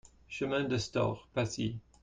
[0.27, 1.77] Chemin des Storts, Passy